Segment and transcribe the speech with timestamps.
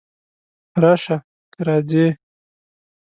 [0.81, 1.17] راشه!
[1.53, 2.05] که راځې!